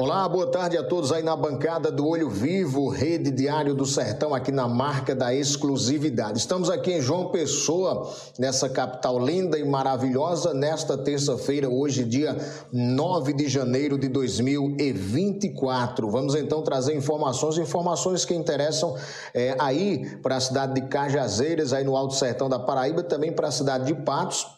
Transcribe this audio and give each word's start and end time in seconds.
Olá, 0.00 0.28
boa 0.28 0.46
tarde 0.46 0.78
a 0.78 0.84
todos 0.84 1.10
aí 1.10 1.24
na 1.24 1.34
bancada 1.34 1.90
do 1.90 2.06
Olho 2.06 2.30
Vivo, 2.30 2.88
Rede 2.88 3.32
Diário 3.32 3.74
do 3.74 3.84
Sertão, 3.84 4.32
aqui 4.32 4.52
na 4.52 4.68
marca 4.68 5.12
da 5.12 5.34
exclusividade. 5.34 6.38
Estamos 6.38 6.70
aqui 6.70 6.92
em 6.92 7.00
João 7.00 7.32
Pessoa, 7.32 8.08
nessa 8.38 8.68
capital 8.68 9.18
linda 9.18 9.58
e 9.58 9.64
maravilhosa, 9.64 10.54
nesta 10.54 10.96
terça-feira, 10.96 11.68
hoje, 11.68 12.04
dia 12.04 12.36
9 12.72 13.32
de 13.32 13.48
janeiro 13.48 13.98
de 13.98 14.06
2024. 14.06 16.08
Vamos 16.08 16.36
então 16.36 16.62
trazer 16.62 16.94
informações, 16.94 17.58
informações 17.58 18.24
que 18.24 18.34
interessam 18.34 18.94
é, 19.34 19.56
aí 19.58 20.16
para 20.22 20.36
a 20.36 20.40
cidade 20.40 20.80
de 20.80 20.82
Cajazeiras, 20.82 21.72
aí 21.72 21.82
no 21.82 21.96
Alto 21.96 22.14
Sertão 22.14 22.48
da 22.48 22.60
Paraíba, 22.60 23.02
também 23.02 23.32
para 23.32 23.48
a 23.48 23.50
cidade 23.50 23.86
de 23.86 23.96
Patos 23.96 24.57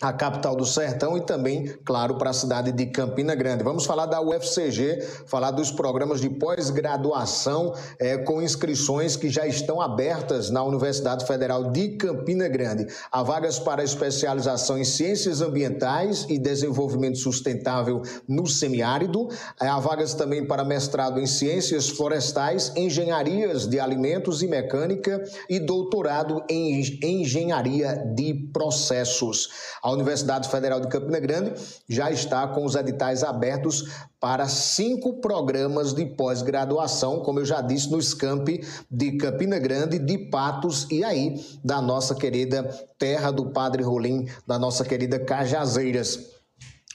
a 0.00 0.12
capital 0.12 0.56
do 0.56 0.64
Sertão 0.64 1.16
e 1.16 1.20
também, 1.20 1.66
claro, 1.84 2.16
para 2.16 2.30
a 2.30 2.32
cidade 2.32 2.72
de 2.72 2.86
Campina 2.86 3.34
Grande. 3.34 3.62
Vamos 3.62 3.84
falar 3.84 4.06
da 4.06 4.20
UFCG, 4.20 5.02
falar 5.26 5.50
dos 5.50 5.70
programas 5.70 6.20
de 6.20 6.30
pós-graduação 6.30 7.74
é, 7.98 8.16
com 8.16 8.40
inscrições 8.40 9.14
que 9.14 9.28
já 9.28 9.46
estão 9.46 9.80
abertas 9.80 10.48
na 10.50 10.62
Universidade 10.64 11.26
Federal 11.26 11.70
de 11.70 11.96
Campina 11.96 12.48
Grande. 12.48 12.86
Há 13.12 13.22
vagas 13.22 13.58
para 13.58 13.84
especialização 13.84 14.78
em 14.78 14.84
ciências 14.84 15.42
ambientais 15.42 16.24
e 16.28 16.38
desenvolvimento 16.38 17.18
sustentável 17.18 18.02
no 18.26 18.46
semiárido. 18.46 19.28
Há 19.58 19.78
vagas 19.80 20.14
também 20.14 20.46
para 20.46 20.64
mestrado 20.64 21.20
em 21.20 21.26
ciências 21.26 21.90
florestais, 21.90 22.72
engenharias 22.74 23.66
de 23.66 23.78
alimentos 23.78 24.42
e 24.42 24.46
mecânica 24.46 25.22
e 25.48 25.58
doutorado 25.58 26.42
em 26.48 26.80
engenharia 27.02 27.96
de 28.14 28.32
processos. 28.52 29.50
A 29.82 29.89
a 29.90 29.94
Universidade 29.94 30.48
Federal 30.48 30.80
de 30.80 30.88
Campina 30.88 31.18
Grande 31.18 31.52
já 31.88 32.10
está 32.10 32.46
com 32.46 32.64
os 32.64 32.74
editais 32.74 33.24
abertos 33.24 33.90
para 34.20 34.46
cinco 34.46 35.14
programas 35.20 35.92
de 35.92 36.06
pós-graduação, 36.06 37.20
como 37.20 37.40
eu 37.40 37.44
já 37.44 37.60
disse, 37.60 37.90
no 37.90 38.00
SCAMP 38.00 38.64
de 38.90 39.12
Campina 39.12 39.58
Grande, 39.58 39.98
de 39.98 40.16
Patos 40.16 40.86
e 40.90 41.02
aí 41.02 41.44
da 41.64 41.80
nossa 41.82 42.14
querida 42.14 42.62
terra 42.98 43.30
do 43.30 43.46
Padre 43.46 43.82
Rolim, 43.82 44.28
da 44.46 44.58
nossa 44.58 44.84
querida 44.84 45.18
Cajazeiras. 45.18 46.39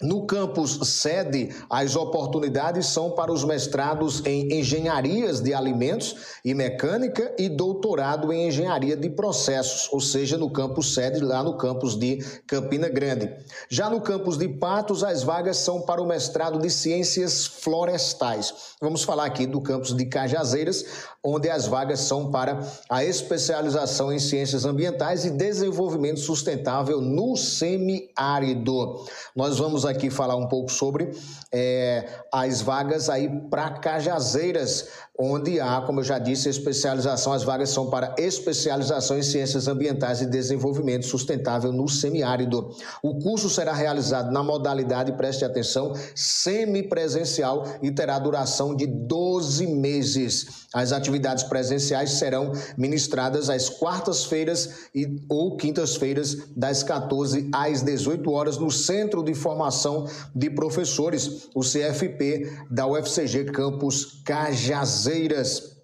No 0.01 0.25
campus 0.25 0.77
sede, 0.89 1.55
as 1.69 1.95
oportunidades 1.95 2.87
são 2.87 3.11
para 3.11 3.31
os 3.31 3.45
mestrados 3.45 4.21
em 4.25 4.59
engenharias 4.59 5.39
de 5.39 5.53
alimentos 5.53 6.17
e 6.43 6.53
mecânica 6.53 7.33
e 7.39 7.47
doutorado 7.47 8.33
em 8.33 8.49
engenharia 8.49 8.97
de 8.97 9.09
processos, 9.09 9.87
ou 9.93 10.01
seja, 10.01 10.37
no 10.37 10.49
campus 10.49 10.93
sede, 10.93 11.21
lá 11.21 11.41
no 11.41 11.57
campus 11.57 11.95
de 11.95 12.17
Campina 12.45 12.89
Grande. 12.89 13.33
Já 13.69 13.89
no 13.89 14.01
campus 14.01 14.37
de 14.37 14.49
Patos, 14.49 15.01
as 15.01 15.23
vagas 15.23 15.55
são 15.57 15.83
para 15.83 16.01
o 16.01 16.05
mestrado 16.05 16.59
de 16.59 16.69
ciências 16.69 17.45
florestais. 17.45 18.53
Vamos 18.81 19.01
falar 19.01 19.23
aqui 19.23 19.47
do 19.47 19.61
campus 19.61 19.95
de 19.95 20.05
Cajazeiras, 20.07 20.83
onde 21.23 21.49
as 21.49 21.67
vagas 21.67 22.01
são 22.01 22.29
para 22.29 22.59
a 22.89 23.03
especialização 23.05 24.11
em 24.11 24.19
ciências 24.19 24.65
ambientais 24.65 25.23
e 25.23 25.31
desenvolvimento 25.31 26.19
sustentável 26.19 26.99
no 26.99 27.37
semiárido. 27.37 29.05
Nós 29.33 29.57
vamos 29.57 29.84
aqui 29.85 30.09
falar 30.09 30.35
um 30.35 30.47
pouco 30.47 30.71
sobre 30.71 31.11
é, 31.51 32.05
as 32.31 32.61
vagas 32.61 33.09
aí 33.09 33.29
para 33.49 33.71
Cajazeiras, 33.71 34.87
onde 35.17 35.59
há, 35.59 35.81
como 35.81 36.01
eu 36.01 36.03
já 36.03 36.19
disse, 36.19 36.49
especialização. 36.49 37.31
As 37.31 37.43
vagas 37.43 37.69
são 37.69 37.89
para 37.89 38.13
especialização 38.17 39.17
em 39.17 39.23
ciências 39.23 39.67
ambientais 39.67 40.21
e 40.21 40.25
desenvolvimento 40.25 41.05
sustentável 41.05 41.71
no 41.71 41.87
semiárido. 41.87 42.75
O 43.01 43.19
curso 43.19 43.49
será 43.49 43.73
realizado 43.73 44.31
na 44.31 44.43
modalidade, 44.43 45.13
preste 45.13 45.45
atenção, 45.45 45.93
semipresencial 46.13 47.65
e 47.81 47.91
terá 47.91 48.19
duração 48.19 48.75
de 48.75 48.85
12 48.85 49.67
meses. 49.67 50.65
As 50.73 50.91
atividades 50.91 51.45
presenciais 51.45 52.11
serão 52.11 52.51
ministradas 52.77 53.49
às 53.49 53.69
quartas-feiras 53.69 54.89
e 54.93 55.23
ou 55.29 55.55
quintas-feiras 55.55 56.37
das 56.55 56.83
14 56.83 57.49
às 57.53 57.81
18 57.81 58.29
horas 58.29 58.57
no 58.57 58.69
Centro 58.69 59.23
de 59.23 59.33
Formação 59.75 60.07
de 60.33 60.49
Professores, 60.49 61.49
o 61.53 61.61
CFP 61.61 62.51
da 62.69 62.87
UFCG 62.87 63.45
Campus 63.45 64.21
Cajazeiras. 64.23 65.74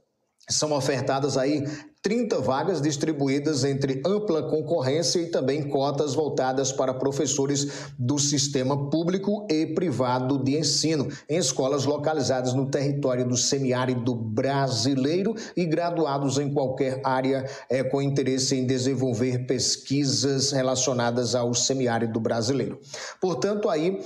São 0.52 0.74
ofertadas 0.74 1.38
aí 1.38 1.64
30 2.02 2.40
vagas 2.42 2.82
distribuídas 2.82 3.64
entre 3.64 4.02
ampla 4.06 4.42
concorrência 4.50 5.20
e 5.20 5.30
também 5.30 5.70
cotas 5.70 6.16
voltadas 6.16 6.72
para 6.72 6.96
professores 6.96 7.92
do 7.98 8.18
sistema 8.18 8.90
público 8.90 9.46
e 9.50 9.68
privado 9.68 10.44
de 10.44 10.58
ensino, 10.58 11.08
em 11.30 11.38
escolas 11.38 11.86
localizadas 11.86 12.54
no 12.56 12.66
território 12.72 13.28
do 13.28 13.38
semiárido 13.38 14.16
brasileiro 14.16 15.36
e 15.56 15.64
graduados 15.64 16.40
em 16.40 16.52
qualquer 16.52 17.00
área 17.04 17.46
é, 17.70 17.84
com 17.84 18.02
interesse 18.02 18.56
em 18.56 18.66
desenvolver 18.66 19.46
pesquisas 19.46 20.52
relacionadas 20.52 21.36
ao 21.36 21.54
semiárido 21.54 22.20
brasileiro. 22.20 22.80
Portanto, 23.20 23.70
aí 23.70 24.02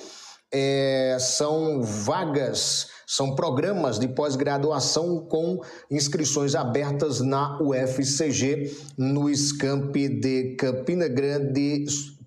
é, 0.52 1.18
são 1.20 1.82
vagas 1.82 2.88
são 3.06 3.36
programas 3.36 4.00
de 4.00 4.08
pós-graduação 4.08 5.20
com 5.20 5.62
inscrições 5.90 6.56
abertas 6.56 7.22
na 7.22 7.62
UFCG, 7.62 8.76
no 8.98 9.34
SCAMP 9.34 10.10
de 10.10 10.56
Campina 10.56 11.08
Grande, 11.08 11.86